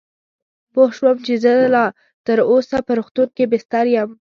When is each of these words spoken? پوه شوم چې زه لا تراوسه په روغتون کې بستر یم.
پوه 0.73 0.89
شوم 0.97 1.17
چې 1.25 1.33
زه 1.43 1.51
لا 1.75 1.85
تراوسه 2.25 2.77
په 2.87 2.91
روغتون 2.99 3.27
کې 3.37 3.45
بستر 3.51 3.85
یم. 3.95 4.09